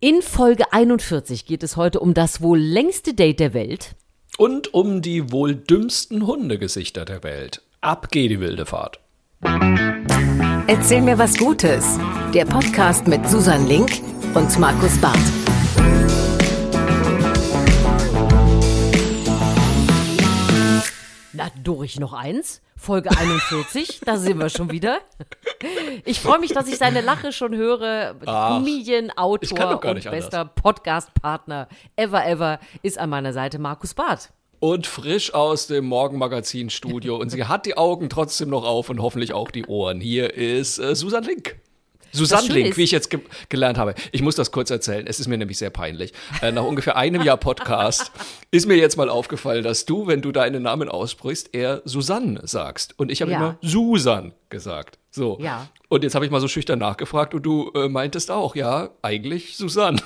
[0.00, 3.96] In Folge 41 geht es heute um das wohl längste Date der Welt.
[4.36, 7.62] Und um die wohl dümmsten Hundegesichter der Welt.
[7.80, 9.00] Ab geht die wilde Fahrt.
[10.68, 11.98] Erzähl mir was Gutes.
[12.32, 13.90] Der Podcast mit Susan Link
[14.34, 15.47] und Markus Barth.
[21.38, 22.62] Na, durch noch eins.
[22.76, 24.98] Folge 41, da sind wir schon wieder.
[26.04, 28.16] Ich freue mich, dass ich seine Lache schon höre.
[28.24, 34.32] Comedian, Autor und bester Podcast-Partner ever, ever ist an meiner Seite Markus Barth.
[34.58, 37.16] Und frisch aus dem Morgenmagazin-Studio.
[37.18, 40.00] und sie hat die Augen trotzdem noch auf und hoffentlich auch die Ohren.
[40.00, 41.56] Hier ist äh, Susan Link.
[42.12, 43.94] Susanne Link, wie ich jetzt ge gelernt habe.
[44.12, 45.06] Ich muss das kurz erzählen.
[45.06, 46.12] Es ist mir nämlich sehr peinlich.
[46.42, 48.10] Äh, nach ungefähr einem Jahr Podcast
[48.50, 52.98] ist mir jetzt mal aufgefallen, dass du, wenn du deinen Namen aussprichst, eher Susanne sagst.
[52.98, 53.36] Und ich habe Ja.
[53.38, 54.98] immer Susan gesagt.
[55.10, 55.38] So.
[55.40, 55.68] Ja.
[55.88, 59.56] Und jetzt habe ich mal so schüchtern nachgefragt und du äh, meintest auch, ja, eigentlich
[59.56, 60.00] Susanne.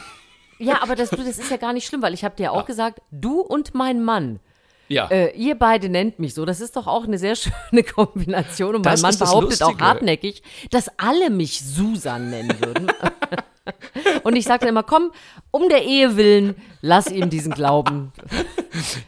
[0.59, 3.01] Ja, aber das, das ist ja gar nicht schlimm, weil ich habe dir auch gesagt,
[3.10, 4.40] du und mein Mann.
[4.88, 5.07] Ja.
[5.09, 6.45] Äh, ihr beide nennt mich so.
[6.45, 7.35] Das ist doch auch eine sehr
[7.71, 8.75] schöne Kombination.
[8.77, 9.85] Und mein Das Mann ist das behauptet auch Lustige.
[9.85, 12.91] hartnäckig, dass alle mich Susan nennen würden.
[14.24, 15.13] Und ich sagte immer, komm,
[15.52, 18.13] um der Ehe willen, lass ihm diesen Glauben.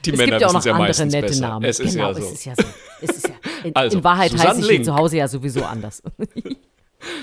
[0.05, 1.41] die Es Männer gibt ja auch noch ja andere nette besser.
[1.49, 1.65] Namen.
[1.65, 2.21] Es ist genau, ja so.
[2.23, 2.63] es ist ja so.
[3.03, 4.85] Es ist ja, in, Also, in Wahrheit Susanne heiße ich Link.
[4.85, 6.03] zu Hause ja sowieso anders.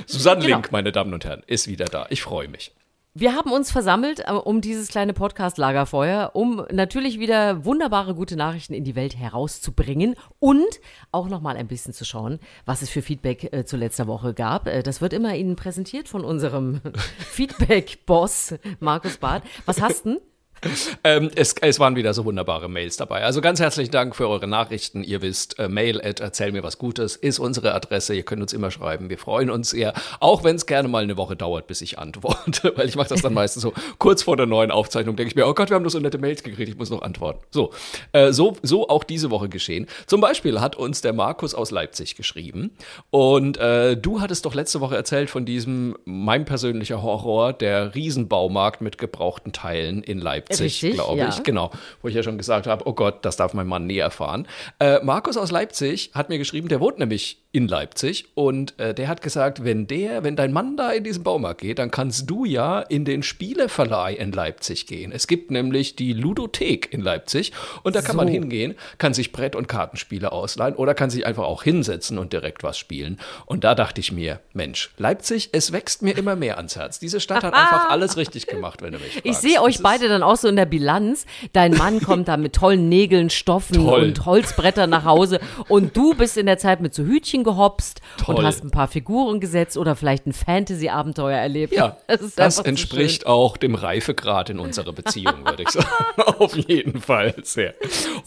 [0.06, 0.58] Susanne Genau.
[0.58, 2.06] Link, meine Damen und Herren, ist wieder da.
[2.10, 2.74] Ich freue mich.
[3.14, 8.74] Wir haben uns versammelt äh, um dieses kleine Podcast-Lagerfeuer, um natürlich wieder wunderbare gute Nachrichten
[8.74, 10.80] in die Welt herauszubringen und
[11.12, 14.66] auch nochmal ein bisschen zu schauen, was es für Feedback äh, zu letzter Woche gab.
[14.66, 16.80] Äh, das wird immer Ihnen präsentiert von unserem
[17.20, 19.44] Feedback-Boss Markus Barth.
[19.66, 20.22] Was hast du?
[21.04, 23.24] Ähm, es, es waren wieder so wunderbare Mails dabei.
[23.24, 25.04] Also ganz herzlichen Dank für eure Nachrichten.
[25.04, 28.14] Ihr wisst, äh, mail at erzähl mir was Gutes ist unsere Adresse.
[28.14, 29.10] Ihr könnt uns immer schreiben.
[29.10, 29.94] Wir freuen uns sehr.
[30.20, 32.74] Auch wenn es gerne mal eine Woche dauert, bis ich antworte.
[32.78, 35.16] Weil ich mache das dann meistens so kurz vor der neuen Aufzeichnung.
[35.16, 36.70] Denke ich mir, oh Gott, wir haben nur so nette Mails gekriegt.
[36.70, 37.40] Ich muss noch antworten.
[37.50, 37.72] So,
[38.12, 39.88] äh, so, so auch diese Woche geschehen.
[40.06, 42.72] Zum Beispiel hat uns der Markus aus Leipzig geschrieben.
[43.10, 48.82] Und äh, du hattest doch letzte Woche erzählt von diesem, mein persönlicher Horror, der Riesenbaumarkt
[48.82, 51.30] mit gebrauchten Teilen in Leipzig, Richtig, glaube ja.
[51.30, 51.44] ich.
[51.44, 54.48] Genau, wo ich ja schon gesagt habe, oh Gott, das darf mein Mann nie erfahren.
[54.80, 59.10] Äh, Markus aus Leipzig hat mir geschrieben, der wohnt nämlich in Leipzig und äh, der
[59.10, 62.46] hat gesagt, wenn der, wenn dein Mann da in diesen Baumarkt geht, dann kannst du
[62.46, 65.12] ja in den Spieleverleih in Leipzig gehen.
[65.12, 67.52] Es gibt nämlich die Ludothek in Leipzig
[67.84, 68.34] und da kann man So.
[68.34, 72.64] hingehen, kann sich Brett- und Kartenspiele ausleihen oder kann sich einfach auch hinsetzen und direkt
[72.64, 73.20] was spielen.
[73.46, 77.00] Und da dachte ich mir, Mensch, Leipzig, es wächst mir immer mehr ans Herz.
[77.00, 79.26] Diese Stadt hat einfach alles richtig gemacht, wenn du mich fragst.
[79.26, 81.26] Ich sehe euch beide dann auch so in der Bilanz.
[81.54, 84.04] Dein Mann kommt da mit tollen Nägeln, Stoffen Toll.
[84.04, 88.36] und Holzbrettern nach Hause und du bist in der Zeit mit so Hütchen gehopst und
[88.36, 88.46] Toll.
[88.46, 91.74] hast ein paar Figuren gesetzt oder vielleicht ein Fantasy-Abenteuer erlebt.
[91.74, 95.88] Ja, das, das einfach so entspricht auch dem Reifegrad in unserer Beziehung, würde ich sagen.
[96.40, 97.74] Auf jeden Fall sehr.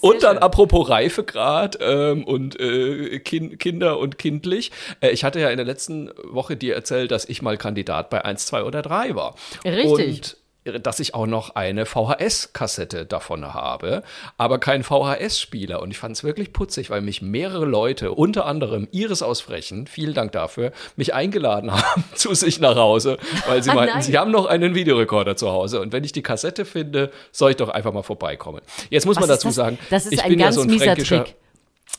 [0.01, 0.43] Und dann schön.
[0.43, 4.71] apropos Reifegrad ähm, und äh, kin Kinder und kindlich.
[5.01, 8.25] Äh, ich hatte ja in der letzten Woche dir erzählt, dass ich mal Kandidat bei
[8.25, 9.35] 1, 2 oder 3 war.
[9.65, 10.17] Richtig.
[10.19, 14.03] Und dass ich auch noch eine VHS-Kassette davon habe,
[14.39, 15.83] aber kein VHS-Spieler.
[15.83, 19.87] Und ich fand es wirklich putzig, weil mich mehrere Leute, unter anderem Iris aus Frechen,
[19.87, 24.03] vielen Dank dafür, mich eingeladen haben zu sich nach Hause, weil sie meinten, nein.
[24.03, 25.81] sie haben noch einen Videorekorder zu Hause.
[25.81, 28.63] Und wenn ich die Kassette finde, soll ich doch einfach mal vorbeikommen.
[28.91, 29.57] Jetzt muss Was man dazu das?
[29.57, 31.25] sagen, Das ist ich ein bin ganz ja so ein mieser fränkischer.
[31.25, 31.37] Trick.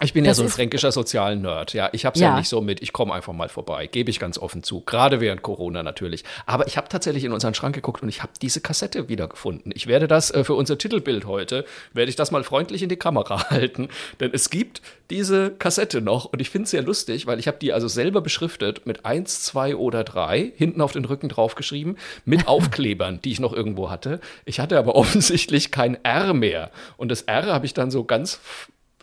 [0.04, 1.90] Ich bin ja Das so ein fränkischer Sozial-Nerd, ja.
[1.94, 2.32] Ich habe es ja.
[2.32, 2.38] Ja.
[2.38, 4.82] nicht so mit, ich komme einfach mal vorbei, gebe ich ganz offen zu.
[4.82, 6.26] Gerade während Corona natürlich.
[6.46, 9.72] Aber ich habe tatsächlich in unseren Schrank geguckt und ich habe diese Kassette wiedergefunden.
[9.74, 11.64] Ich werde das äh, für unser Titelbild heute,
[11.94, 13.88] werde ich das mal freundlich in die Kamera halten.
[14.20, 17.58] Denn es gibt diese Kassette noch und ich finde es sehr lustig, weil ich habe
[17.62, 22.48] die also selber beschriftet mit 1, 2 oder 3, hinten auf den Rücken draufgeschrieben, mit
[22.50, 24.20] Aufklebern, die ich noch irgendwo hatte.
[24.44, 26.72] Ich hatte aber offensichtlich kein R mehr.
[26.98, 28.42] Und das R habe ich dann so ganz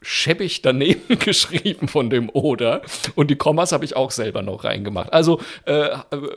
[0.03, 2.83] scheppig daneben geschrieben von dem Oder.
[3.15, 5.13] Und die Kommas habe ich auch selber noch reingemacht.
[5.13, 5.91] Also äh,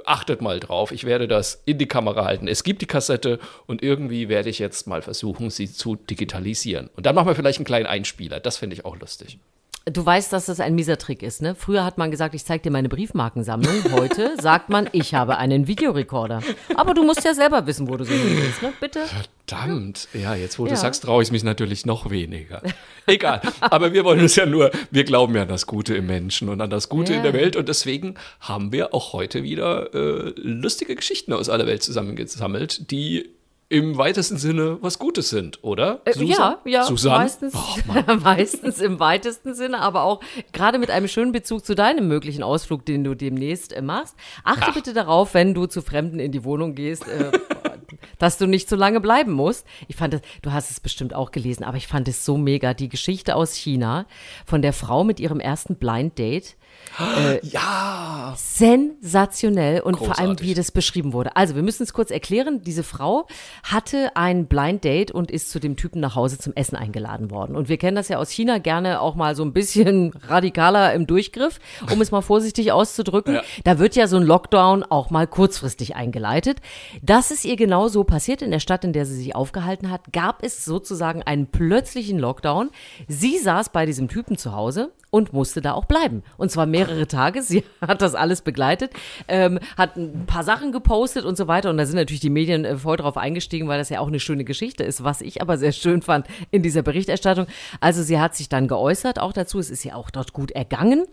[0.06, 0.92] achtet mal drauf.
[0.92, 2.48] Ich werde das in die Kamera halten.
[2.48, 6.90] Es gibt die Kassette und irgendwie werde ich jetzt mal versuchen, sie zu digitalisieren.
[6.96, 8.40] Und dann machen wir vielleicht einen kleinen Einspieler.
[8.40, 9.38] Das finde ich auch lustig.
[9.88, 11.54] Du weißt, dass das ein mieser Trick ist, ne?
[11.54, 13.84] Früher hat man gesagt, ich zeig dir meine Briefmarkensammlung.
[13.92, 16.42] Heute sagt man, ich habe einen Videorekorder.
[16.76, 18.74] Aber du musst ja selber wissen, wo du so hin willst, ne?
[18.82, 19.02] Bitte?
[19.46, 20.08] Verdammt.
[20.16, 20.72] Ja, jetzt wo Ja.
[20.72, 22.64] du sagst, traue ich mich natürlich noch weniger.
[23.06, 23.42] Egal.
[23.62, 26.62] Aber wir wollen uns ja nur, wir glauben ja an das Gute im Menschen und
[26.62, 27.18] an das Gute Ja.
[27.18, 27.56] in der Welt.
[27.56, 33.30] Und deswegen haben wir auch heute wieder äh, lustige Geschichten aus aller Welt zusammengesammelt, die
[33.76, 36.00] im weitesten Sinne was Gutes sind, oder?
[36.06, 37.24] Äh, ja, ja, Susanne?
[37.24, 40.22] meistens, Oh, meistens im weitesten Sinne, aber auch
[40.54, 44.16] gerade mit einem schönen Bezug zu deinem möglichen Ausflug, den du demnächst äh, machst.
[44.46, 47.32] Achte bitte darauf, wenn du zu Fremden in die Wohnung gehst, äh,
[48.18, 49.66] dass du nicht zu lange bleiben musst.
[49.90, 52.74] Ich fand das, du hast es bestimmt auch gelesen, aber ich fand es so mega.
[52.74, 54.06] Die Geschichte aus China
[54.46, 56.56] von der Frau mit ihrem ersten Blind Date.
[57.00, 58.34] Äh, ja.
[58.38, 60.16] Sensationell und Großartig.
[60.16, 61.36] vor allem, wie das beschrieben wurde.
[61.36, 62.62] Also, wir müssen es kurz erklären.
[62.62, 63.28] Diese Frau
[63.64, 67.56] hatte ein Blind Date und ist zu dem Typen nach Hause zum Essen eingeladen worden.
[67.56, 71.08] Und wir kennen das ja aus China gerne auch mal so ein bisschen radikaler im
[71.08, 71.60] Durchgriff,
[71.92, 73.36] um es mal vorsichtig auszudrücken.
[73.36, 73.42] Ja.
[73.64, 76.60] Da wird ja so ein Lockdown auch mal kurzfristig eingeleitet.
[77.02, 78.42] Das ist ihr genau so passiert.
[78.42, 82.70] In der Stadt, in der sie sich aufgehalten hat, gab es sozusagen einen plötzlichen Lockdown.
[83.08, 86.24] Sie saß bei diesem Typen zu Hause und musste da auch bleiben.
[86.36, 87.42] Und zwar mehrere Tage.
[87.42, 88.92] Sie hat das alles begleitet,
[89.30, 91.70] ähm, hat ein paar Sachen gepostet und so weiter.
[91.70, 94.20] Und da sind natürlich die Medien äh, voll drauf eingestiegen, weil das ja auch eine
[94.20, 97.48] schöne Geschichte ist, was ich aber sehr schön fand in dieser Berichterstattung.
[97.80, 99.58] Also sie hat sich dann geäußert auch dazu.
[99.58, 101.06] Es ist ja auch dort gut ergangen.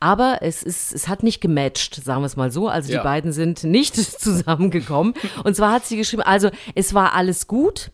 [0.00, 2.68] Aber es ist, es hat nicht gematcht, sagen wir es mal so.
[2.68, 2.98] Also ja.
[2.98, 5.14] die beiden sind nicht zusammengekommen.
[5.44, 7.90] Und zwar hat sie geschrieben, also es war alles gut.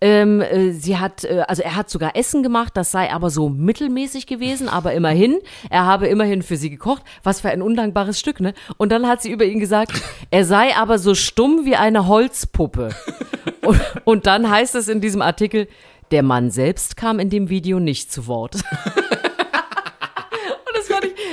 [0.00, 3.48] Ähm, äh, sie hat, äh, also er hat sogar Essen gemacht, das sei aber so
[3.48, 7.02] mittelmäßig gewesen, aber immerhin, er habe immerhin für sie gekocht.
[7.22, 8.54] Was für ein undankbares Stück, ne?
[8.78, 9.92] Und dann hat sie über ihn gesagt,
[10.30, 12.90] er sei aber so stumm wie eine Holzpuppe.
[13.62, 15.68] und, und dann heißt es in diesem Artikel,
[16.10, 18.56] der Mann selbst kam in dem Video nicht zu Wort.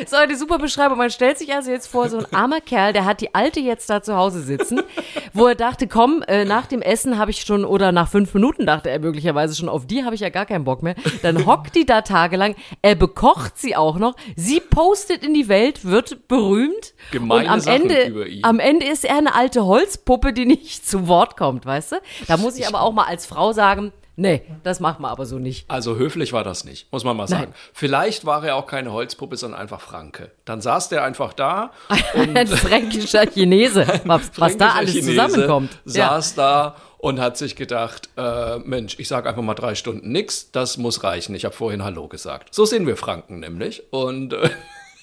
[0.08, 0.98] So eine super Beschreibung.
[0.98, 3.90] Man stellt sich also jetzt vor, so ein armer Kerl, der hat die Alte jetzt
[3.90, 4.82] da zu Hause sitzen,
[5.34, 8.66] wo er dachte, komm, äh, nach dem Essen habe ich schon, oder nach fünf Minuten
[8.66, 10.96] dachte er möglicherweise schon, auf die habe ich ja gar keinen Bock mehr.
[11.22, 15.86] Dann hockt die da tagelang, er bekocht sie auch noch, sie postet in die Welt,
[15.86, 16.94] wird berühmt.
[17.12, 18.44] Gemeine und am Sachen Ende, über ihn.
[18.44, 21.96] am Ende ist er eine alte Holzpuppe, die nicht zu Wort kommt, weißt du?
[22.28, 25.40] Da muss ich aber auch mal als Frau sagen, Nee, das macht man aber so
[25.40, 25.70] nicht.
[25.70, 27.52] Also höflich war das nicht, muss man mal sagen.
[27.52, 27.54] Nein.
[27.74, 30.32] Vielleicht war er auch keine Holzpuppe, sondern einfach Franke.
[30.46, 31.72] Dann saß der einfach da.
[32.14, 35.80] Ein fränkischer Chinese, was, was da alles Chinese zusammenkommt.
[35.86, 36.44] Saß ja.
[36.44, 40.78] da und hat sich gedacht, äh, Mensch, ich sage einfach mal drei Stunden nichts, das
[40.78, 41.34] muss reichen.
[41.34, 42.54] Ich habe vorhin Hallo gesagt.
[42.54, 43.92] So sehen wir Franken nämlich.
[43.92, 44.50] Und äh,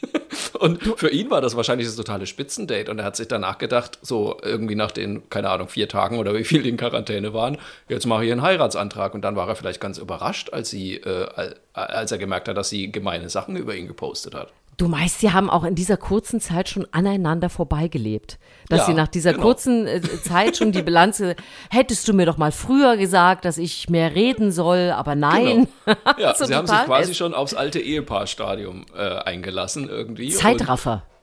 [0.58, 2.90] Und für ihn war das wahrscheinlich das totale Spitzendate.
[2.90, 6.34] Und er hat sich danach gedacht, so irgendwie nach den, keine Ahnung, vier Tagen oder
[6.34, 7.58] wie viel die in Quarantäne waren,
[7.88, 9.14] jetzt mache ich einen Heiratsantrag.
[9.14, 12.68] Und dann war er vielleicht ganz überrascht, als, sie, äh, als er gemerkt hat, dass
[12.68, 14.52] sie gemeine Sachen über ihn gepostet hat.
[14.78, 18.38] Du meinst, sie haben auch in dieser kurzen Zeit schon aneinander vorbeigelebt.
[18.68, 19.42] Dass Ja, sie nach dieser genau.
[19.46, 21.20] kurzen äh, Zeit schon die Bilanz,
[21.70, 25.66] hättest du mir doch mal früher gesagt, dass ich mehr reden soll, aber nein.
[25.84, 25.98] Genau.
[26.18, 30.30] Ja, So sie haben sich quasi schon aufs alte Ehepaarstadium äh, eingelassen irgendwie.
[30.30, 31.02] Zeitraffer.
[31.04, 31.17] Vil-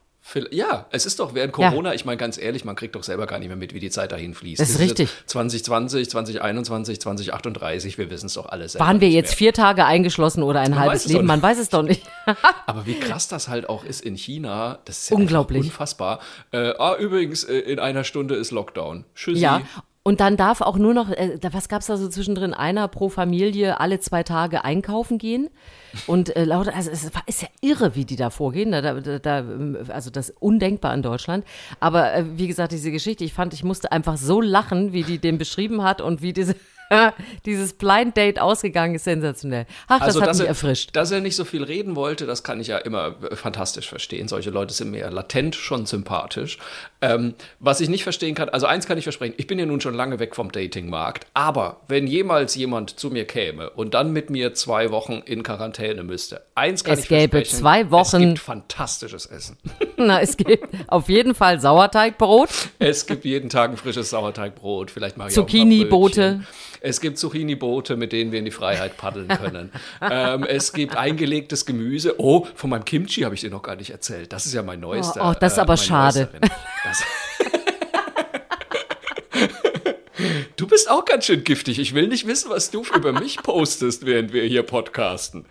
[0.50, 3.38] Ja, es ist doch während Corona, ich meine ganz ehrlich, man kriegt doch selber gar
[3.38, 4.60] nicht mehr mit, wie die Zeit dahin fließt.
[4.60, 5.08] Das ist richtig.
[5.26, 8.86] 2020, 2021, 2038, wir wissen es doch alle selber.
[8.86, 9.36] Waren wir jetzt mehr.
[9.36, 11.26] vier Tage eingeschlossen oder ein Man halbes Leben?
[11.26, 12.02] Man weiß es doch nicht.
[12.66, 15.64] Aber wie krass das halt auch ist in China, das ist ja Unglaublich.
[15.64, 16.18] unfassbar.
[16.50, 19.04] Äh, ah, übrigens, äh, in einer Stunde ist Lockdown.
[19.14, 19.40] Tschüssi.
[19.40, 19.62] Ja.
[20.06, 23.80] Und dann darf auch nur noch, äh, was gab's da so zwischendrin, einer pro Familie
[23.80, 25.48] alle zwei Tage einkaufen gehen.
[26.06, 28.70] Und äh, lauter, also es ist ja irre, wie die da vorgehen.
[28.70, 31.44] Da, da, da, da, ähm, also das ist undenkbar in Deutschland.
[31.80, 35.18] Aber äh, wie gesagt, diese Geschichte, ich fand, ich musste einfach so lachen, wie die
[35.18, 36.54] den beschrieben hat und wie diese,
[37.46, 39.66] dieses Blind Date ausgegangen ist, sensationell.
[39.88, 40.90] Ach, das Also, hat mich er, erfrischt.
[40.94, 44.28] dass er nicht so viel reden wollte, das kann ich ja immer äh, fantastisch verstehen.
[44.28, 46.58] Solche Leute sind mir ja latent schon sympathisch.
[47.00, 49.80] Ähm, was ich nicht verstehen kann, also eins kann ich versprechen, ich bin ja nun
[49.80, 54.30] schon lange weg vom Datingmarkt, aber wenn jemals jemand zu mir käme und dann mit
[54.30, 58.20] mir zwei Wochen in Quarantäne müsste, eins kann Es ich gäbe versprechen, zwei es Wochen-
[58.20, 59.58] gibt fantastisches Essen.
[59.98, 62.48] Na, es gibt auf jeden Fall Sauerteigbrot.
[62.78, 65.34] Es gibt jeden Tag ein frisches Sauerteigbrot, vielleicht mache ich
[66.86, 69.72] Es gibt Zucchini-Boote, mit denen wir in die Freiheit paddeln können.
[70.00, 72.14] ähm, es gibt eingelegtes Gemüse.
[72.18, 74.32] Oh, von meinem Kimchi habe ich dir noch gar nicht erzählt.
[74.32, 75.20] Das ist ja mein neuester.
[75.20, 76.28] Oh, oh, das ist aber mein schade.
[76.84, 77.02] Das
[80.56, 81.78] Du bist auch ganz schön giftig.
[81.78, 85.44] Ich will nicht wissen, was du über mich postest, während wir hier podcasten.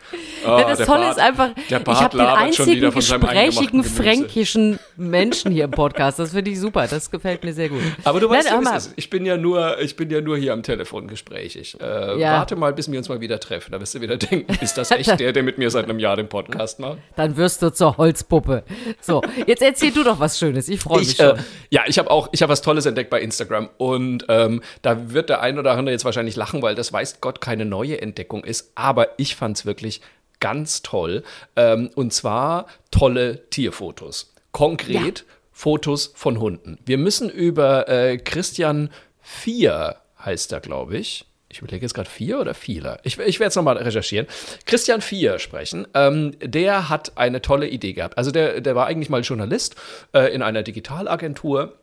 [0.44, 2.88] Ah, Ja, das der Tolle Bart- ist einfach, der ich habe den labert schon wieder
[2.88, 6.18] einzigen gesprächigen fränkischen Menschen hier im Podcast.
[6.18, 6.88] Das finde ich super.
[6.88, 7.82] Das gefällt mir sehr gut.
[8.04, 8.80] Aber du weißt Nein, ja.
[8.96, 11.78] Ich bin ja nur, ich bin ja nur hier am Telefon gesprächig.
[11.80, 12.40] Äh, Ja.
[12.40, 13.74] Warte mal, bis wir uns mal wieder treffen.
[13.74, 16.16] Da wirst du wieder denken, ist das echt der, der mit mir seit einem Jahr
[16.16, 16.98] den Podcast macht?
[17.16, 18.64] Dann wirst du zur Holzpuppe.
[19.02, 20.68] So, jetzt erzähl du doch was Schönes.
[20.68, 21.40] Ich freue mich Ich, äh, schon.
[21.70, 25.30] ja, ich habe auch, ich habe was Tolles entdeckt bei Instagram und ähm, da wird
[25.30, 28.72] der ein oder andere jetzt wahrscheinlich lachen, weil das weiß Gott keine neue Entdeckung ist.
[28.76, 30.02] Aber ich fand es wirklich
[30.40, 31.24] ganz toll.
[31.56, 34.34] Ähm, und zwar tolle Tierfotos.
[34.52, 36.78] Konkret Fotos von Hunden.
[36.86, 38.90] Wir müssen über äh, Christian
[39.22, 41.26] Vier heißt er, glaube ich.
[41.50, 43.00] Ich überlege jetzt gerade vier oder vieler.
[43.04, 44.28] Ich, ich werde es nochmal recherchieren.
[44.66, 45.88] Christian Vier sprechen.
[45.94, 48.18] Ähm, der hat eine tolle Idee gehabt.
[48.18, 49.76] Also der, der war eigentlich mal Journalist
[50.14, 51.78] äh, in einer Digitalagentur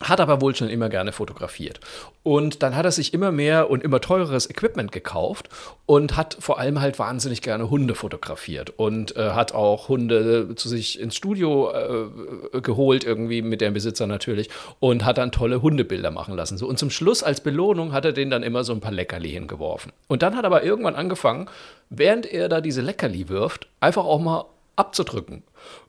[0.00, 1.80] hat aber wohl schon immer gerne fotografiert.
[2.22, 5.48] Und dann hat er sich immer mehr und immer teureres Equipment gekauft
[5.86, 10.68] und hat vor allem halt wahnsinnig gerne Hunde fotografiert und äh, hat auch Hunde zu
[10.68, 14.50] sich ins Studio äh, geholt, irgendwie mit dem Besitzer natürlich,
[14.80, 16.58] und hat dann tolle Hundebilder machen lassen.
[16.58, 19.30] So, und zum Schluss als Belohnung hat er denen dann immer so ein paar Leckerli
[19.30, 19.92] hingeworfen.
[20.08, 21.48] Und dann hat er aber irgendwann angefangen,
[21.88, 24.44] während er da diese Leckerli wirft, einfach auch mal
[24.76, 25.42] abzudrücken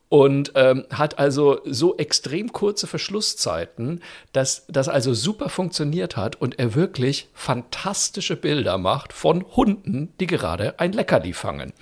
[0.09, 6.59] und ähm, hat also so extrem kurze Verschlusszeiten, dass das also super funktioniert hat und
[6.59, 11.73] er wirklich fantastische Bilder macht von Hunden, die gerade ein Leckerli fangen.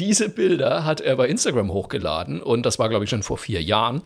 [0.00, 3.62] Diese Bilder hat er bei Instagram hochgeladen und das war, glaube ich, schon vor vier
[3.62, 4.02] Jahren.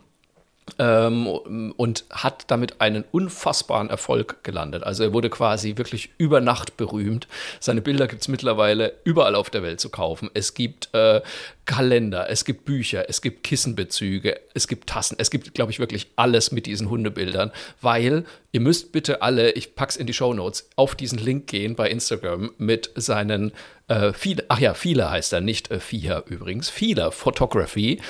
[0.78, 4.84] Ähm, und hat damit einen unfassbaren Erfolg gelandet.
[4.84, 7.26] Also er wurde quasi wirklich über Nacht berühmt.
[7.58, 10.28] Seine Bilder gibt es mittlerweile überall auf der Welt zu kaufen.
[10.34, 11.22] Es gibt äh,
[11.68, 16.06] Kalender, es gibt Bücher, es gibt Kissenbezüge, es gibt Tassen, es gibt, glaube ich, wirklich
[16.16, 20.70] alles mit diesen Hundebildern, weil ihr müsst bitte alle, ich pack's in die Show Notes,
[20.76, 23.52] auf diesen Link gehen bei Instagram mit seinen
[23.87, 28.00] äh, viele, ach ja, viele heißt er, nicht äh, Fia übrigens, Fieler Photography.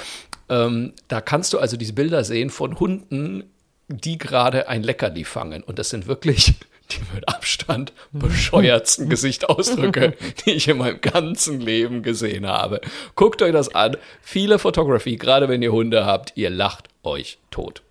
[0.48, 3.42] Ähm, da kannst du also diese Bilder sehen von Hunden,
[3.88, 5.64] die gerade ein Leckerli fangen.
[5.64, 6.54] Und das sind wirklich
[6.90, 10.14] die mit Abstand bescheuertsten Gesichtsausdrücke,
[10.44, 12.80] die ich in meinem ganzen Leben gesehen habe.
[13.14, 13.96] Guckt euch das an.
[14.22, 17.82] Viele Fotografie, gerade wenn ihr Hunde habt, ihr lacht euch tot.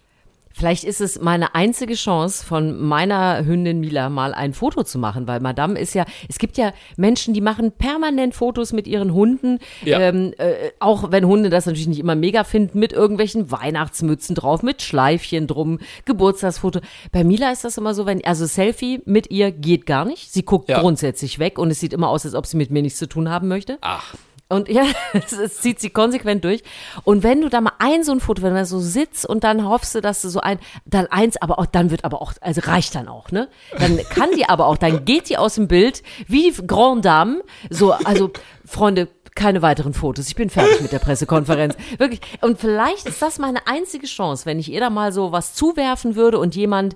[0.57, 5.27] Vielleicht ist es meine einzige Chance, von meiner Hündin Mila mal ein Foto zu machen,
[5.27, 9.59] weil Madame ist ja, es gibt ja Menschen, die machen permanent Fotos mit ihren Hunden,
[9.85, 9.99] ja.
[9.99, 14.63] ähm, äh, auch wenn Hunde das natürlich nicht immer mega finden, mit irgendwelchen Weihnachtsmützen drauf,
[14.63, 16.79] mit Schleifchen drum, Geburtstagsfoto.
[17.11, 20.33] Bei Mila ist das immer so, wenn, also Selfie mit ihr geht gar nicht.
[20.33, 20.81] Sie guckt ja.
[20.81, 23.29] grundsätzlich weg und es sieht immer aus, als ob sie mit mir nichts zu tun
[23.29, 23.77] haben möchte.
[23.81, 24.15] Ach.
[24.49, 26.63] Und ja, es zieht sie konsequent durch.
[27.03, 29.43] Und wenn du da mal ein so ein Foto, wenn du da so sitzt und
[29.43, 32.33] dann hoffst du, dass du so ein, dann eins, aber auch, dann wird aber auch,
[32.41, 33.49] also reicht dann auch, ne?
[33.77, 37.43] Dann kann die aber auch, dann geht die aus dem Bild wie die Grand Dame,
[37.69, 38.31] so, also,
[38.65, 40.27] Freunde, keine weiteren Fotos.
[40.27, 41.75] Ich bin fertig mit der Pressekonferenz.
[41.97, 42.21] Wirklich.
[42.41, 46.15] Und vielleicht ist das meine einzige Chance, wenn ich ihr da mal so was zuwerfen
[46.15, 46.95] würde und jemand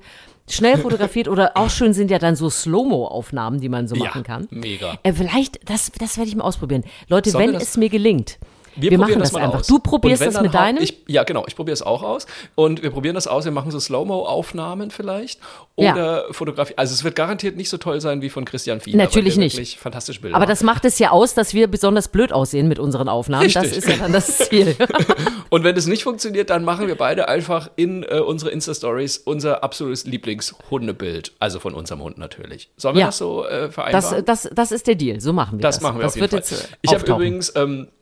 [0.51, 4.47] schnell fotografiert oder auch schön sind ja dann so Slow-Mo-Aufnahmen, die man so machen kann.
[4.51, 4.97] Mega.
[5.03, 6.83] Äh, vielleicht, das, das werde ich mal ausprobieren.
[7.07, 8.37] Leute, Sollen wenn es mir gelingt,
[8.75, 9.59] wir, wir machen das, das einfach.
[9.59, 9.67] Aus.
[9.67, 10.81] Du probierst das mit deinem?
[10.81, 11.43] Ich, ja, genau.
[11.47, 12.25] Ich probiere es auch aus.
[12.55, 13.45] Und wir probieren das aus.
[13.45, 15.39] Wir machen so Slow-Mo-Aufnahmen vielleicht.
[15.75, 16.33] Oder ja.
[16.33, 16.73] Fotografie.
[16.77, 19.03] Also es wird garantiert nicht so toll sein wie von Christian Fiedler.
[19.03, 19.79] Natürlich nicht.
[19.79, 23.09] Fantastische Bilder Aber das macht es ja aus, dass wir besonders blöd aussehen mit unseren
[23.09, 23.43] Aufnahmen.
[23.43, 23.63] Richtig.
[23.63, 24.75] Das ist ja dann das Ziel.
[25.49, 29.63] und wenn es nicht funktioniert, dann machen wir beide einfach in äh, unsere Insta-Stories unser
[29.63, 31.33] absolutes Lieblingshundebild.
[31.39, 32.69] Also von unserem Hund natürlich.
[32.77, 33.05] Sollen wir ja.
[33.07, 34.25] das so äh, vereinbaren?
[34.25, 35.19] Das, das, das ist der Deal.
[35.19, 35.75] So machen wir das.
[35.75, 36.39] Das machen wir das auf jeden Fall.
[36.39, 37.53] Jetzt, äh, ich habe übrigens...
[37.55, 38.00] Ähm, äh,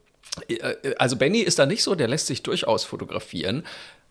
[0.98, 3.64] also Benny ist da nicht so, der lässt sich durchaus fotografieren.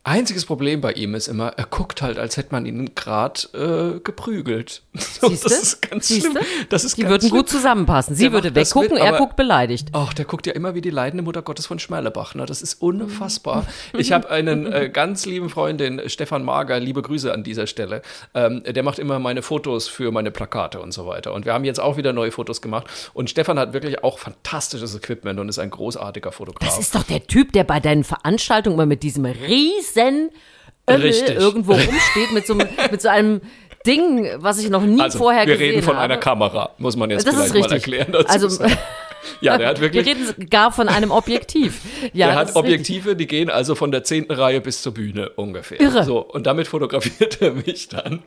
[0.09, 4.01] Einziges Problem bei ihm ist immer, er guckt halt, als hätte man ihn gerade äh,
[4.01, 4.81] geprügelt.
[4.95, 5.49] Siehste?
[5.51, 6.31] Das ist ganz Siehste?
[6.31, 6.45] schlimm.
[6.71, 7.41] Das ist die ganz würden schlimm.
[7.41, 8.17] gut zusammenpassen.
[8.17, 9.89] Sie der würde weggucken, mit, er guckt beleidigt.
[9.93, 12.35] Ach, der guckt ja immer wie die leidende Mutter Gottes von Schmerlebach.
[12.35, 12.47] Ne?
[12.47, 13.67] Das ist unfassbar.
[13.93, 18.01] ich habe einen äh, ganz lieben Freundin, Stefan Mager, liebe Grüße an dieser Stelle.
[18.33, 21.35] Ähm, der macht immer meine Fotos für meine Plakate und so weiter.
[21.35, 22.87] Und wir haben jetzt auch wieder neue Fotos gemacht.
[23.13, 26.67] Und Stefan hat wirklich auch fantastisches Equipment und ist ein großartiger Fotograf.
[26.67, 30.31] Das ist doch der Typ, der bei deinen Veranstaltungen immer mit diesem riesen riesen
[30.89, 33.41] Ömmel irgendwo rumsteht mit so, mit so einem
[33.87, 35.65] Ding, was ich noch nie also, vorher gesehen habe.
[35.65, 36.05] Wir reden von habe.
[36.05, 38.29] einer Kamera, muss man jetzt das vielleicht mal erklären dazu.
[38.29, 38.65] Also,
[39.41, 40.07] ja, der hat wirklich.
[40.07, 41.81] Wir reden gar von einem Objektiv.
[42.13, 45.81] Ja, der hat Objektive, die gehen also von der zehnten Reihe bis zur Bühne ungefähr.
[45.81, 46.05] Irre.
[46.05, 48.23] So, und damit fotografiert er mich dann.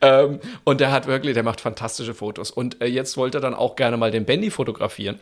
[0.00, 2.50] Ähm, und der hat wirklich, der macht fantastische Fotos.
[2.50, 5.20] Und äh, jetzt wollte er dann auch gerne mal den Benny fotografieren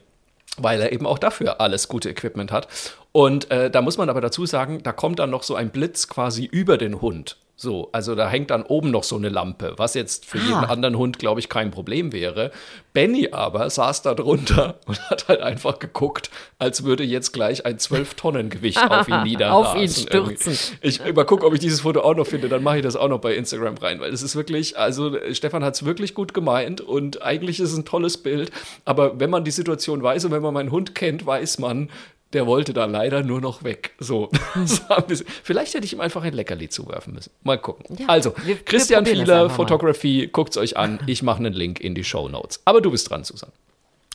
[0.56, 2.68] weil er eben auch dafür alles gute Equipment hat.
[3.12, 6.08] Und äh, da muss man aber dazu sagen, da kommt dann noch so ein Blitz
[6.08, 7.36] quasi über den Hund.
[7.60, 10.42] So, also da hängt dann oben noch so eine Lampe, was jetzt für ah.
[10.42, 12.52] jeden anderen Hund, glaube ich, kein Problem wäre.
[12.92, 17.78] Benny aber saß da drunter und hat halt einfach geguckt, als würde jetzt gleich ein
[17.78, 19.66] 12-Tonnen-Gewicht auf ihn niederrasen.
[19.66, 20.56] auf ihn stürzen.
[20.82, 23.20] Ich übergucke, ob ich dieses Foto auch noch finde, dann mache ich das auch noch
[23.20, 27.22] bei Instagram rein, weil es ist wirklich, also Stefan hat es wirklich gut gemeint und
[27.22, 28.52] eigentlich ist es ein tolles Bild,
[28.84, 31.90] aber wenn man die Situation weiß und wenn man meinen Hund kennt, weiß man,
[32.32, 33.92] der wollte da leider nur noch weg.
[33.98, 34.30] So.
[35.42, 37.30] Vielleicht hätte ich ihm einfach ein Leckerli zuwerfen müssen.
[37.42, 37.96] Mal gucken.
[37.98, 41.00] Ja, also, wir, Christian wir Fieler, Fotografie, guckt es euch an.
[41.06, 42.60] Ich mache einen Link in die Show Notes.
[42.64, 43.50] Aber du bist dran, Susan.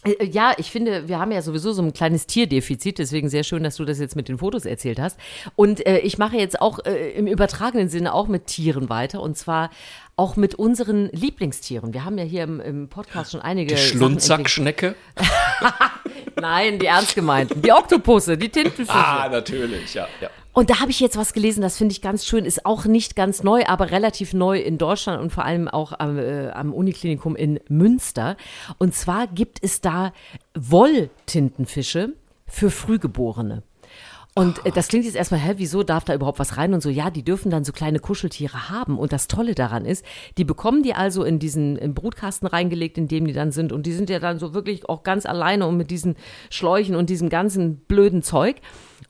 [0.04, 3.64] Äh, ja, ich finde, wir haben ja sowieso so ein kleines Tierdefizit, deswegen sehr schön,
[3.64, 5.20] dass du das jetzt mit den Fotos erzählt hast.
[5.56, 9.38] Und äh, ich mache jetzt auch äh, im übertragenen Sinne auch mit Tieren weiter und
[9.38, 9.70] zwar
[10.16, 11.94] auch mit unseren Lieblingstieren.
[11.94, 13.74] Wir haben ja hier im, im Podcast schon einige.
[13.74, 14.94] Die Schlundsackschnecke?
[16.40, 17.62] Nein, die ernst gemeinten.
[17.62, 18.92] Die Oktopusse, die Tintenfische.
[18.94, 20.08] Ah, natürlich, ja.
[20.22, 20.30] ja.
[20.54, 23.16] Und da habe ich jetzt was gelesen, das finde ich ganz schön, ist auch nicht
[23.16, 27.36] ganz neu, aber relativ neu in Deutschland und vor allem auch am, äh, am Uniklinikum
[27.36, 28.38] in Münster.
[28.78, 30.14] Und zwar gibt es da
[30.54, 32.14] Wolltintenfische
[32.46, 33.64] für Frühgeborene.
[34.36, 36.90] Und äh, das klingt jetzt erstmal, hä, wieso darf da überhaupt was rein und so?
[36.90, 38.98] Ja, die dürfen dann so kleine Kuscheltiere haben.
[38.98, 40.04] Und das Tolle daran ist,
[40.38, 43.72] die bekommen die also in diesen im Brutkasten reingelegt, in dem die dann sind.
[43.72, 46.16] Und die sind ja dann so wirklich auch ganz alleine und mit diesen
[46.50, 48.58] Schläuchen und diesem ganzen blöden Zeug.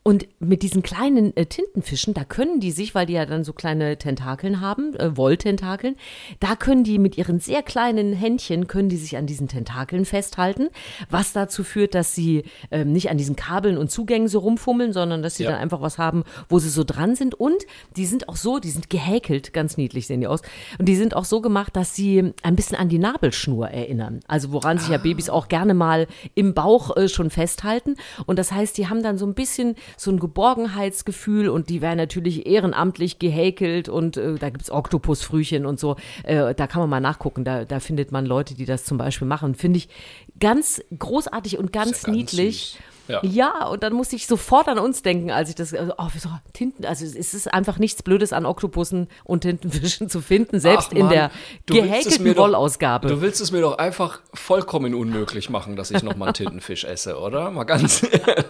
[0.02, 3.52] Und mit diesen kleinen äh, Tintenfischen, da können die sich, weil die ja dann so
[3.52, 5.96] kleine Tentakeln haben, äh, Wolltentakeln,
[6.40, 10.68] da können die mit ihren sehr kleinen Händchen, können die sich an diesen Tentakeln festhalten,
[11.10, 15.22] was dazu führt, dass sie ähm, nicht an diesen Kabeln und Zugängen so rumfummeln, sondern
[15.22, 15.52] dass sie Ja.
[15.52, 17.34] dann einfach was haben, wo sie so dran sind.
[17.34, 17.62] Und
[17.96, 20.42] die sind auch so, die sind gehäkelt, ganz niedlich sehen die aus.
[20.78, 24.20] Und die sind auch so gemacht, dass sie ein bisschen an die Nabelschnur erinnern.
[24.26, 27.96] Also woran sich ja Babys auch gerne mal im Bauch äh, schon festhalten.
[28.26, 31.98] Und das heißt, die haben dann so ein bisschen so ein Geborgenheitsgefühl und die werden
[31.98, 35.96] natürlich ehrenamtlich gehäkelt und äh, da gibt's Oktopusfrühchen und so.
[36.22, 37.44] Äh, da kann man mal nachgucken.
[37.44, 39.54] Da, da findet man Leute, die das zum Beispiel machen.
[39.54, 39.88] Finde ich
[40.40, 42.72] ganz großartig und ganz, ja ganz niedlich.
[42.72, 42.78] süß.
[43.08, 43.20] Ja.
[43.22, 46.30] Ja, und dann musste ich sofort an uns denken, als ich das, also, oh, so,
[46.52, 50.96] Tinten, also es ist einfach nichts Blödes an Oktopussen und Tintenfischen zu finden, selbst Ach,
[50.96, 51.30] in Mann, der
[51.66, 53.08] gehäkelten Wollausgabe.
[53.08, 57.18] Du willst es mir doch einfach vollkommen unmöglich machen, dass ich nochmal einen Tintenfisch esse,
[57.18, 57.50] oder?
[57.50, 58.46] Mal ganz ehrlich.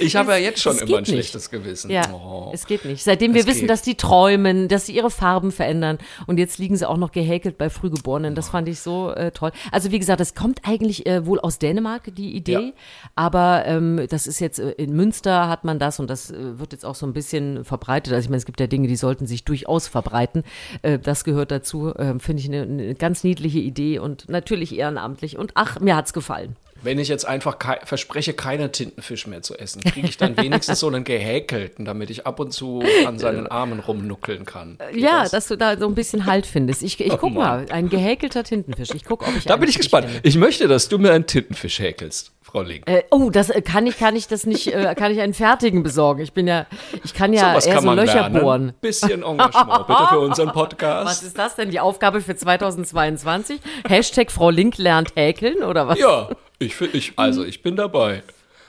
[0.00, 1.10] Ich habe ja jetzt schon immer ein nicht.
[1.12, 1.90] schlechtes Gewissen.
[1.90, 2.50] Ja, Oh.
[2.52, 3.02] es geht nicht.
[3.02, 3.70] Seitdem wir Es wissen, geht.
[3.70, 7.58] dass die träumen, dass sie ihre Farben verändern und jetzt liegen sie auch noch gehäkelt
[7.58, 8.34] bei Frühgeborenen.
[8.34, 9.52] Das fand ich so äh, toll.
[9.72, 12.52] Also wie gesagt, das kommt eigentlich äh, wohl aus Dänemark, die Idee.
[12.52, 12.72] Ja.
[13.14, 16.72] Aber ähm, das ist jetzt äh, in Münster hat man das und das äh, wird
[16.72, 18.12] jetzt auch so ein bisschen verbreitet.
[18.12, 20.42] Also ich meine, es gibt ja Dinge, die sollten sich durchaus verbreiten.
[20.82, 21.94] Äh, das gehört dazu.
[21.94, 25.38] Äh, Finde ich eine, eine ganz niedliche Idee und natürlich ehrenamtlich.
[25.38, 26.56] Und ach, mir hat's gefallen.
[26.80, 30.78] Wenn ich jetzt einfach kei verspreche, keine Tintenfisch mehr zu essen, kriege ich dann wenigstens
[30.78, 34.78] so einen gehäkelten, damit ich ab und zu an seinen Armen rumnuckeln kann.
[34.92, 35.32] Geht Ja, das?
[35.32, 36.84] dass du da so ein bisschen Halt findest.
[36.84, 37.64] Ich, ich Oh guck Mann.
[37.64, 38.90] mal, ein gehäkelter Tintenfisch.
[38.94, 40.06] Ich guck, ob ich Da bin ich gespannt.
[40.06, 40.20] finde.
[40.28, 42.88] Ich möchte, dass du mir einen Tintenfisch häkelst, Frau Link.
[42.88, 45.82] Äh, oh, das äh, kann ich, kann ich das nicht, äh, kann ich einen fertigen
[45.82, 46.22] besorgen.
[46.22, 46.66] Ich bin ja,
[47.04, 48.40] ich kann ja was eher kann so Löcher lernen.
[48.40, 48.72] bohren.
[48.80, 51.22] Bisschen Engagement, bitte für unseren Was Podcast.
[51.22, 53.60] ist das denn, die Aufgabe für 2022?
[53.86, 55.98] Hashtag Frau Link lernt häkeln oder was?
[55.98, 58.22] Ja, ich, ich, also ich bin dabei.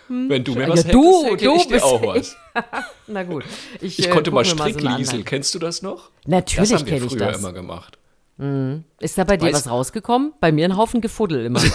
[0.09, 2.35] Wenn du mir was Ja, du, häkel du ich dir auch was.
[3.07, 3.43] Na gut.
[3.79, 4.87] Ich, Ich äh, konnte mal so Strickliesel.
[4.89, 5.23] Anleitung.
[5.23, 6.09] Kennst du das noch?
[6.25, 7.37] Natürlich das haben wir ich früher das.
[7.39, 7.98] immer gemacht.
[8.99, 10.33] Ist da bei dir Weißt- was rausgekommen?
[10.39, 11.61] Bei mir ein Haufen Gefuddel immer.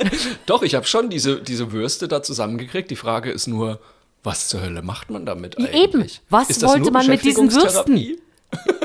[0.46, 2.90] Doch, ich habe schon diese, diese Würste da zusammengekriegt.
[2.90, 3.80] Die Frage ist nur,
[4.22, 5.74] was zur Hölle macht man damit eigentlich?
[5.74, 6.06] Eben.
[6.30, 8.20] Was wollte man mit diesen Beschäftigungstherapie?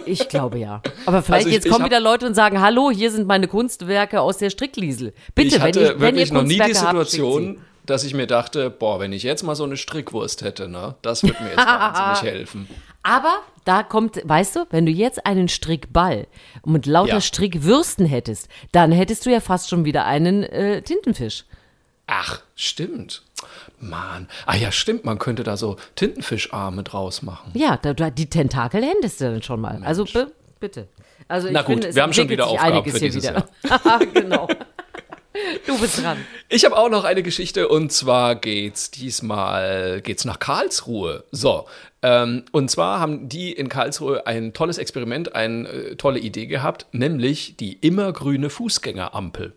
[0.05, 0.81] Ich glaube ja.
[1.05, 3.47] Aber vielleicht Also ich- jetzt ich kommen wieder Leute und sagen, hallo, hier sind meine
[3.47, 5.13] Kunstwerke aus der Strickliesel.
[5.33, 8.13] Bitte, ich hatte wenn, ich, wenn wirklich noch nie die Kunstwerke habt, Situation, dass ich
[8.13, 11.49] mir dachte, boah, wenn ich jetzt mal so eine Strickwurst hätte, ne, das würde mir
[11.49, 12.67] jetzt wahnsinnig helfen.
[13.07, 16.25] Aber da kommt, weißt du, wenn du jetzt einen Strickball
[16.65, 17.21] mit lauter Ja.
[17.21, 21.45] Strickwürsten hättest, dann hättest du ja fast schon wieder einen äh, Tintenfisch.
[22.07, 23.21] Ach, stimmt.
[23.79, 24.27] Mann.
[24.47, 27.51] Ah ja, stimmt, man könnte da so Tintenfischarme draus machen.
[27.53, 29.81] Ja, da, da, die Tentakel hättest du dann schon mal.
[29.83, 30.25] Also b-
[30.59, 30.87] bitte.
[31.27, 33.47] Also Na ich gut, finde, wir haben schon wieder Aufgaben einiges für hier dieses wieder.
[34.13, 34.47] genau.
[35.65, 36.17] Du bist dran.
[36.49, 41.23] Ich habe auch noch eine Geschichte und zwar geht's diesmal geht's nach Karlsruhe.
[41.31, 41.65] So,
[42.01, 46.85] ähm, und zwar haben die in Karlsruhe ein tolles Experiment, eine äh, tolle Idee gehabt,
[46.91, 49.53] nämlich die immergrüne Fußgängerampel.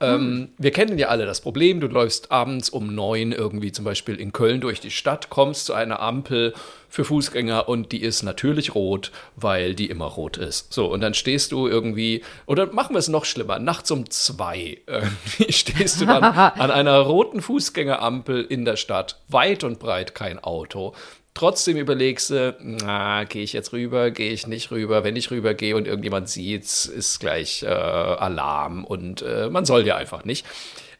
[0.00, 4.16] Ähm, wir kennen ja alle das Problem, du läufst abends um neun irgendwie zum Beispiel
[4.16, 6.54] in Köln durch die Stadt, kommst zu einer Ampel
[6.92, 10.74] für Fußgänger und die ist natürlich rot, weil die immer rot ist.
[10.74, 14.76] So, und dann stehst du irgendwie, oder machen wir es noch schlimmer, nachts um zwei
[14.86, 20.38] irgendwie stehst du dann an einer roten Fußgängerampel in der Stadt, weit und breit kein
[20.38, 20.92] Auto.
[21.32, 25.02] Trotzdem überlegst du, na, gehe ich jetzt rüber, gehe ich nicht rüber.
[25.02, 29.86] Wenn ich rüber gehe und irgendjemand sieht's, ist gleich äh, Alarm und äh, man soll
[29.86, 30.44] ja einfach nicht.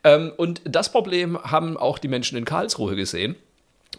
[0.05, 3.37] Ähm, und das Problem haben auch die Menschen in Karlsruhe gesehen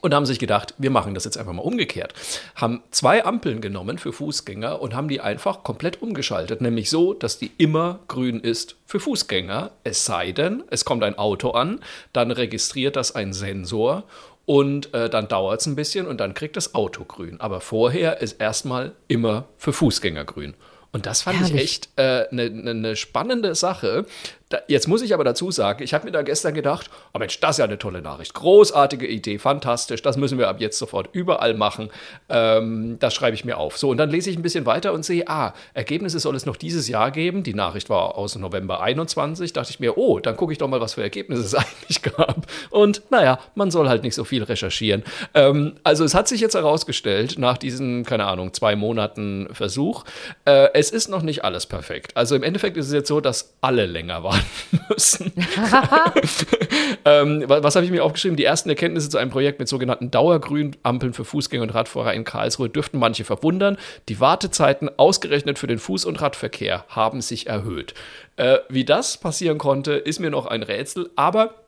[0.04, 2.14] und haben sich gedacht, wir machen das jetzt einfach mal umgekehrt.
[2.56, 7.40] Haben zwei Ampeln genommen für Fußgänger und haben die einfach komplett umgeschaltet, nämlich so, dass
[7.40, 11.80] die immer grün ist für Fußgänger, es sei denn, es kommt ein Auto an,
[12.12, 14.04] dann registriert das ein Sensor
[14.46, 17.40] und äh, dann dauert es ein bisschen und dann kriegt das Auto grün.
[17.40, 20.54] Aber vorher ist erstmal immer für Fußgänger grün.
[20.92, 21.64] Und das fand ich Herrlich.
[21.64, 24.06] echt eine äh, ne, ne, ne spannende Sache,
[24.54, 27.40] da, jetzt muss ich aber dazu sagen, ich habe mir da gestern gedacht, oh Mensch,
[27.40, 28.36] das ist ja eine tolle Nachricht.
[28.36, 31.90] Großartige Idee, fantastisch, das müssen wir ab jetzt sofort überall machen.
[32.30, 33.80] Ähm, das schreibe ich mir auf.
[33.80, 36.56] So, und dann lese ich ein bisschen weiter und sehe, ah, Ergebnisse soll es noch
[36.56, 37.42] dieses Jahr geben.
[37.42, 39.54] Die Nachricht war aus November 21.
[39.54, 42.46] Dachte ich mir, oh, dann gucke ich doch mal, was für Ergebnisse es eigentlich gab.
[42.70, 45.04] Und naja, man soll halt nicht so viel recherchieren.
[45.34, 50.04] Ähm, also es hat sich jetzt herausgestellt, nach diesen, keine Ahnung, zwei Monaten Versuch,
[50.46, 52.16] äh, es ist noch nicht alles perfekt.
[52.16, 55.34] Also im Endeffekt ist es jetzt so, dass alle länger warten müssen.
[57.06, 58.38] ähm, was, was habe ich mir aufgeschrieben?
[58.38, 62.70] Die ersten Erkenntnisse zu einem Projekt mit sogenannten Dauergrünampeln für Fußgänger und Radfahrer in Karlsruhe
[62.70, 63.78] dürften manche verwundern.
[64.10, 67.94] Die Wartezeiten ausgerechnet für den Fuß- und Radverkehr haben sich erhöht.
[68.36, 71.63] Äh, wie das passieren konnte, ist mir noch ein Rätsel, aber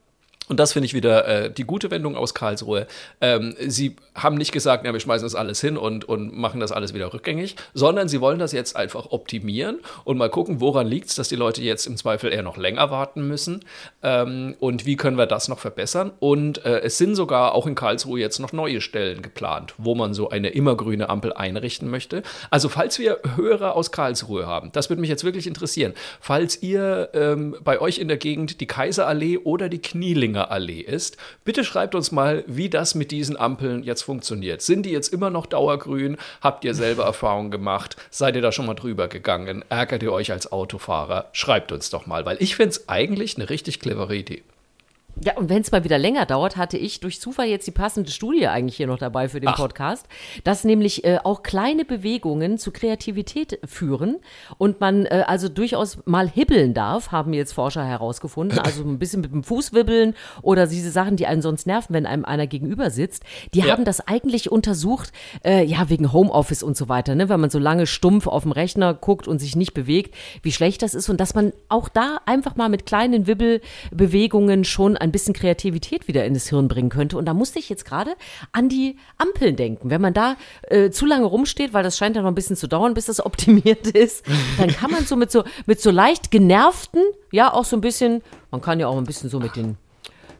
[0.47, 2.85] und das finde ich wieder äh, die gute Wendung aus Karlsruhe.
[3.19, 6.71] Ähm, sie haben nicht gesagt, ja, wir schmeißen das alles hin und, und machen das
[6.71, 11.09] alles wieder rückgängig, sondern sie wollen das jetzt einfach optimieren und mal gucken, woran liegt
[11.09, 13.65] es, dass die Leute jetzt im Zweifel eher noch länger warten müssen
[14.03, 16.11] ähm, und wie können wir das noch verbessern.
[16.19, 20.13] Und äh, es sind sogar auch in Karlsruhe jetzt noch neue Stellen geplant, wo man
[20.13, 22.21] so eine immergrüne Ampel einrichten möchte.
[22.51, 27.09] Also falls wir Hörer aus Karlsruhe haben, das würde mich jetzt wirklich interessieren, falls ihr
[27.13, 31.17] ähm, bei euch in der Gegend die Kaiserallee oder die Knielinge Oettinger Allee ist.
[31.43, 34.61] Bitte schreibt uns mal, wie das mit diesen Ampeln jetzt funktioniert.
[34.61, 36.17] Sind die jetzt immer noch dauergrün?
[36.41, 37.95] Habt ihr selber Erfahrungen gemacht?
[38.09, 39.63] Seid ihr da schon mal drüber gegangen?
[39.69, 41.29] Ärgert ihr euch als Autofahrer?
[41.31, 44.43] Schreibt uns doch mal, weil ich finde es eigentlich eine richtig clevere Idee.
[45.23, 48.11] Ja, und wenn es mal wieder länger dauert, hatte ich durch Zufall jetzt die passende
[48.11, 49.55] Studie eigentlich hier noch dabei für den Ach.
[49.55, 50.07] Podcast,
[50.43, 54.17] dass nämlich äh, auch kleine Bewegungen zu Kreativität führen
[54.57, 58.59] und man äh, also durchaus mal hibbeln darf, haben jetzt Forscher herausgefunden.
[58.59, 62.05] Also ein bisschen mit dem Fuß wibbeln oder diese Sachen, die einen sonst nerven, wenn
[62.05, 63.23] einem einer gegenüber sitzt.
[63.53, 63.67] Die ja.
[63.67, 65.13] haben das eigentlich untersucht,
[65.45, 67.29] äh, ja, wegen Homeoffice und so weiter, ne?
[67.29, 70.81] wenn man so lange stumpf auf dem Rechner guckt und sich nicht bewegt, wie schlecht
[70.81, 75.33] das ist und dass man auch da einfach mal mit kleinen Wibbelbewegungen schon ein bisschen
[75.33, 77.17] Kreativität wieder in das Hirn bringen könnte.
[77.17, 78.15] Und da musste ich jetzt gerade
[78.51, 79.89] an die Ampeln denken.
[79.89, 82.67] Wenn man da äh, zu lange rumsteht, weil das scheint ja noch ein bisschen zu
[82.67, 84.25] dauern, bis das optimiert ist,
[84.57, 88.21] dann kann man so mit so, mit so leicht genervten, ja, auch so ein bisschen,
[88.51, 89.77] man kann ja auch ein bisschen so mit den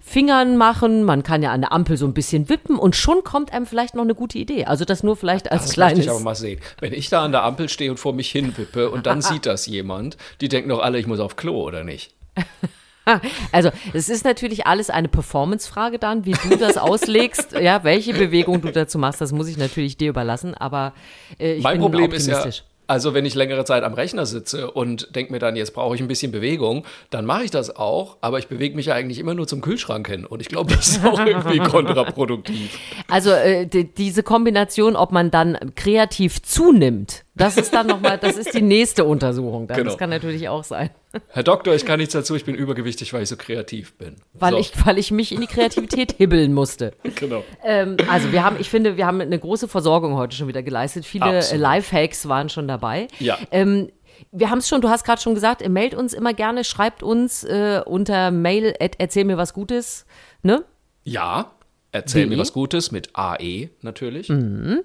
[0.02, 3.52] Fingern machen, man kann ja an der Ampel so ein bisschen wippen und schon kommt
[3.52, 4.66] einem vielleicht noch eine gute Idee.
[4.66, 5.98] Also das nur vielleicht als das kleines.
[5.98, 6.62] Das ich aber mal sehen.
[6.80, 9.48] Wenn ich da an der Ampel stehe und vor mich hin wippe und dann sieht
[9.48, 12.14] das jemand, die denken doch alle, ich muss auf Klo oder nicht.
[13.52, 18.62] Also, es ist natürlich alles eine Performance-Frage dann, wie du das auslegst, ja, welche Bewegung
[18.62, 20.94] du dazu machst, das muss ich natürlich dir überlassen, aber
[21.40, 22.46] äh, ich mein bin Problem optimistisch.
[22.46, 25.74] Ist ja also wenn ich längere Zeit am Rechner sitze und denke mir dann, jetzt
[25.74, 28.94] brauche ich ein bisschen Bewegung, dann mache ich das auch, aber ich bewege mich ja
[28.94, 32.78] eigentlich immer nur zum Kühlschrank hin und ich glaube, das ist auch irgendwie kontraproduktiv.
[33.08, 38.54] Also äh, diese Kombination, ob man dann kreativ zunimmt, das ist dann nochmal, das ist
[38.54, 39.68] die nächste Untersuchung.
[39.68, 39.78] Dann.
[39.78, 39.90] Genau.
[39.90, 40.90] Das kann natürlich auch sein.
[41.30, 44.16] Herr Doktor, ich kann nichts dazu, ich bin übergewichtig, weil ich so kreativ bin.
[44.34, 44.58] Weil, so.
[44.60, 46.94] ich, weil ich mich in die Kreativität hibbeln musste.
[47.16, 47.44] Genau.
[47.64, 51.06] Ähm, also wir haben, ich finde, wir haben eine große Versorgung heute schon wieder geleistet.
[51.06, 51.62] Viele Absolut.
[51.62, 53.08] Lifehacks waren schon dabei.
[53.20, 53.38] Ja.
[53.52, 53.90] Ähm,
[54.32, 57.44] wir haben es schon, du hast gerade schon gesagt, meldet uns immer gerne, schreibt uns
[57.44, 60.06] äh, unter mail, erzähl mir was Gutes,
[60.42, 60.64] ne?
[61.04, 61.52] Ja,
[61.96, 64.28] Erzähl mir was Gutes mit AE natürlich.
[64.28, 64.82] Mhm.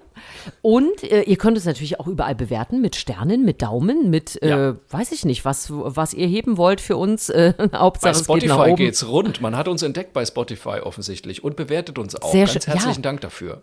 [0.61, 4.49] Und äh, ihr könnt es natürlich auch überall bewerten mit Sternen, mit Daumen, mit, äh,
[4.49, 4.75] ja.
[4.89, 7.27] weiß ich nicht, was, was ihr heben wollt für uns.
[7.27, 9.41] Äh, Hauptsache, bei Spotify geht geht's rund.
[9.41, 12.31] Man hat uns entdeckt bei Spotify offensichtlich und bewertet uns auch.
[12.31, 13.01] Sehr Ganz herzlichen ja.
[13.01, 13.61] Dank dafür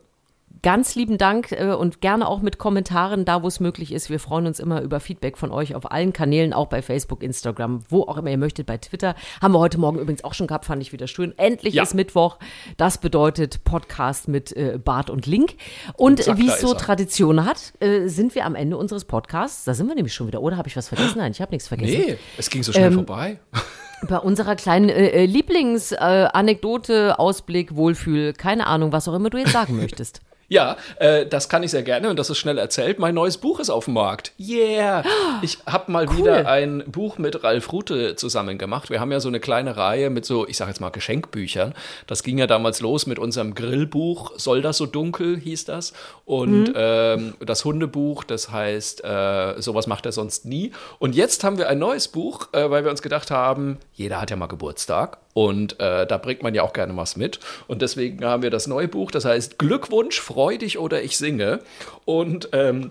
[0.62, 4.10] ganz lieben Dank äh, und gerne auch mit Kommentaren da, wo es möglich ist.
[4.10, 7.80] Wir freuen uns immer über Feedback von euch auf allen Kanälen, auch bei Facebook, Instagram,
[7.88, 9.14] wo auch immer ihr möchtet, bei Twitter.
[9.40, 11.36] Haben wir heute Morgen übrigens auch schon gehabt, fand ich wieder schön.
[11.38, 11.82] Endlich ja.
[11.82, 12.38] ist Mittwoch.
[12.76, 15.54] Das bedeutet Podcast mit äh, Bart und Link.
[15.96, 19.64] Und wie es so Tradition hat, äh, sind wir am Ende unseres Podcasts.
[19.64, 20.42] Da sind wir nämlich schon wieder.
[20.42, 21.18] Oder habe ich was vergessen?
[21.18, 22.04] Nein, ich habe nichts vergessen.
[22.06, 23.38] Nee, es ging so schnell ähm, vorbei.
[24.08, 29.38] Bei unserer kleinen äh, äh Lieblingsanekdote, äh, Ausblick, Wohlfühl, keine Ahnung, was auch immer du
[29.38, 30.20] jetzt sagen möchtest.
[30.48, 32.98] Ja, äh, das kann ich sehr gerne und das ist schnell erzählt.
[32.98, 34.32] Mein neues Buch ist auf dem Markt.
[34.38, 35.04] Yeah!
[35.40, 36.16] Ich habe mal cool.
[36.16, 38.90] wieder ein Buch mit Ralf Rute zusammen gemacht.
[38.90, 41.74] Wir haben ja so eine kleine Reihe mit so, ich sage jetzt mal Geschenkbüchern.
[42.08, 44.32] Das ging ja damals los mit unserem Grillbuch.
[44.36, 45.92] Soll das so dunkel hieß das?
[46.24, 46.74] Und mhm.
[46.74, 50.72] ähm, das Hundebuch, das heißt, äh, sowas macht er sonst nie.
[50.98, 54.30] Und jetzt haben wir ein neues Buch, äh, weil wir uns gedacht haben, jeder hat
[54.30, 57.40] ja mal Geburtstag und äh, da bringt man ja auch gerne was mit.
[57.66, 61.60] Und deswegen haben wir das neue Buch, das heißt Glückwunsch, freudig oder ich singe.
[62.04, 62.90] Und ähm,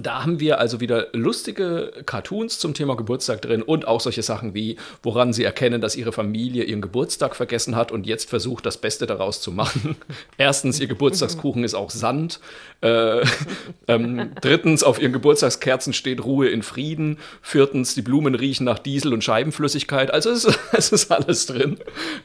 [0.00, 4.54] Da haben wir also wieder lustige Cartoons zum Thema Geburtstag drin und auch solche Sachen
[4.54, 8.78] wie, woran sie erkennen, dass ihre Familie ihren Geburtstag vergessen hat und jetzt versucht, das
[8.78, 9.96] Beste daraus zu machen.
[10.38, 12.40] Erstens, ihr Geburtstagskuchen ist auch Sand.
[12.80, 13.20] Äh,
[13.86, 17.18] ähm, drittens, auf ihren Geburtstagskerzen steht Ruhe in Frieden.
[17.42, 20.10] Viertens, die Blumen riechen nach Diesel und Scheibenflüssigkeit.
[20.10, 21.76] Also es, es ist alles drin.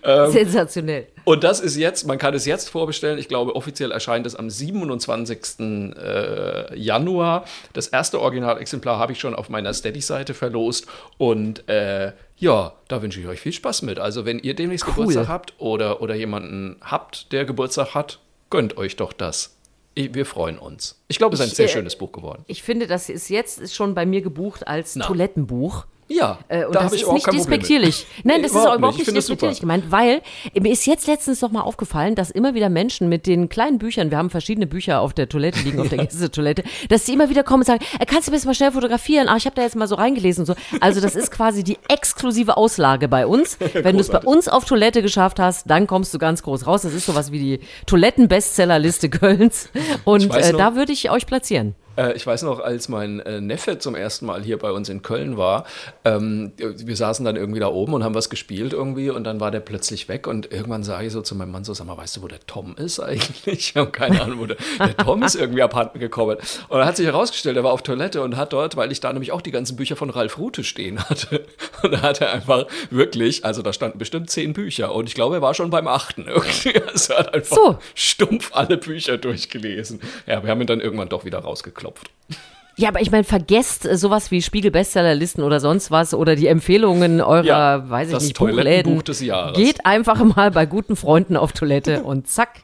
[0.03, 1.07] Ähm, Sensationell.
[1.27, 3.19] Und das ist jetzt, man kann es jetzt vorbestellen.
[3.19, 5.59] Ich glaube, offiziell erscheint es am 27.
[5.59, 7.43] Äh, Januar.
[7.73, 10.87] Das erste Originalexemplar habe ich schon auf meiner Steady-Seite verlost.
[11.17, 13.99] Und äh, ja, da wünsche ich euch viel Spaß mit.
[13.99, 14.93] Also, wenn ihr demnächst cool.
[14.93, 19.57] Geburtstag habt oder, oder jemanden habt, der Geburtstag hat, gönnt euch doch das.
[19.95, 20.97] Wir freuen uns.
[21.09, 22.45] Ich glaube, es ist ein sehr äh, schönes Buch geworden.
[22.47, 25.05] Ich finde, das ist jetzt schon bei mir gebucht als Na.
[25.05, 25.87] Toilettenbuch.
[26.09, 28.05] Ja, äh, und da das ist nicht despektierlich.
[28.23, 30.21] Nein, das ist auch überhaupt nicht despektierlich gemeint, weil
[30.57, 34.09] mir ist jetzt letztens doch mal aufgefallen, dass immer wieder Menschen mit den kleinen Büchern,
[34.09, 37.43] wir haben verschiedene Bücher auf der Toilette liegen, auf der Gästetoilette, dass sie immer wieder
[37.43, 39.27] kommen und sagen, äh, kannst du mir das mal schnell fotografieren?
[39.27, 40.55] Ah, ich habe da jetzt mal so reingelesen und so.
[40.79, 43.57] Also das ist quasi die exklusive Auslage bei uns.
[43.73, 46.83] Wenn du es bei uns auf Toilette geschafft hast, dann kommst du ganz groß raus.
[46.83, 49.69] Das ist sowas wie die Toiletten-Bestsellerliste Kölns.
[50.05, 51.75] Und äh, da würde ich euch platzieren.
[51.97, 55.01] Äh, ich weiß noch, als mein äh, Neffe zum ersten Mal hier bei uns in
[55.01, 55.65] Köln war,
[56.05, 59.51] ähm, wir saßen dann irgendwie da oben und haben was gespielt irgendwie und dann war
[59.51, 62.17] der plötzlich weg und irgendwann sage ich so zu meinem Mann so, sag mal, weißt
[62.17, 63.57] du, wo der Tom ist eigentlich?
[63.67, 66.37] Ich habe keine Ahnung, wo der, der Tom ist irgendwie abhanden gekommen.
[66.69, 69.11] Und dann hat sich herausgestellt, er war auf Toilette und hat dort, weil ich da
[69.11, 71.43] nämlich auch die ganzen Bücher von Ralf Rute stehen hatte.
[71.81, 75.35] Und da hat er einfach wirklich, also da standen bestimmt zehn Bücher und ich glaube,
[75.35, 76.73] er war schon beim achten irgendwie.
[76.87, 77.77] Also er hat einfach so.
[77.93, 79.99] stumpf alle Bücher durchgelesen.
[80.25, 82.11] Ja, wir haben ihn dann irgendwann doch wieder rausgeklopft geklopft.
[82.79, 87.43] Ja, aber ich meine, vergesst sowas wie Spiegel-Bestsellerlisten oder sonst was oder die Empfehlungen eurer,
[87.43, 89.03] ja, weiß ich nicht, Buchläden.
[89.03, 89.57] Des Jahres.
[89.57, 92.61] Geht einfach mal bei guten Freunden auf Toilette und zack,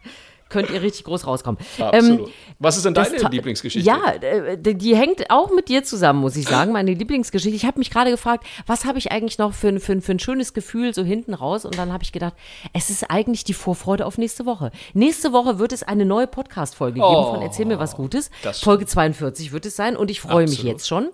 [0.54, 1.60] könnt ihr richtig groß rauskommen.
[1.80, 2.28] Absolut.
[2.28, 3.86] Ähm, Was ist denn deine Lieblingsgeschichte?
[3.86, 7.56] Ja, äh, die hängt auch mit dir zusammen, muss ich sagen, meine Lieblingsgeschichte.
[7.56, 10.54] Ich habe mich gerade gefragt, was habe ich eigentlich noch für, für, für ein schönes
[10.54, 11.66] Gefühl so hinten raus?
[11.66, 12.34] Und dann habe ich gedacht,
[12.72, 14.72] es ist eigentlich die Vorfreude auf nächste Woche.
[14.94, 18.30] Nächste Woche wird es eine neue Podcast-Folge geben oh, von Erzähl mir was Gutes.
[18.62, 21.10] Folge 42 wird es sein und ich freue mich jetzt schon,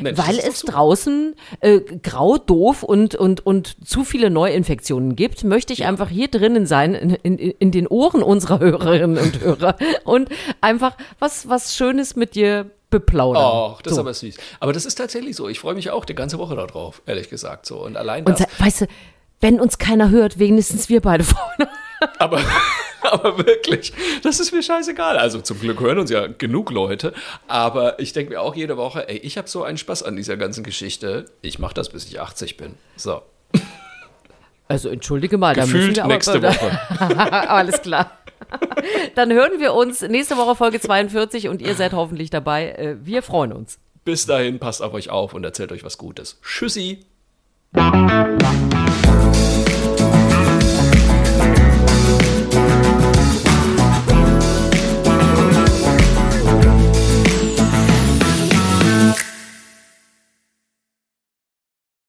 [0.00, 5.72] Mensch, weil es draußen äh, grau, doof und, und, und zu viele Neuinfektionen gibt, möchte
[5.72, 5.88] ich ja.
[5.88, 10.28] einfach hier drinnen sein, in, in, in den Ohren unserer Hörer Hörerinnen und Hörer und
[10.60, 13.42] einfach was, was Schönes mit dir beplaudern.
[13.44, 13.96] Ach, das so.
[13.96, 14.36] ist aber süß.
[14.58, 15.48] Aber das ist tatsächlich so.
[15.48, 17.66] Ich freue mich auch die ganze Woche darauf, ehrlich gesagt.
[17.66, 17.84] So.
[17.84, 18.40] Und allein das.
[18.40, 18.86] Und weißt du,
[19.40, 21.68] wenn uns keiner hört, wenigstens wir beide vorne.
[22.18, 22.40] Aber,
[23.02, 25.18] aber wirklich, das ist mir scheißegal.
[25.18, 27.12] Also zum Glück hören uns ja genug Leute.
[27.46, 30.38] Aber ich denke mir auch jede Woche, ey, ich habe so einen Spaß an dieser
[30.38, 31.26] ganzen Geschichte.
[31.42, 32.76] Ich mache das, bis ich 80 bin.
[32.96, 33.20] So.
[34.66, 37.18] Also entschuldige mal, Gefühlt da müssen wir aber, nächste Woche.
[37.48, 38.19] Alles klar.
[39.14, 42.70] Dann hören wir uns nächste Woche Folge 42 und ihr seid hoffentlich dabei.
[42.72, 43.78] Äh, wir freuen uns.
[44.04, 46.40] Bis dahin, passt auf euch auf und erzählt euch was Gutes.
[46.42, 47.00] Tschüssi.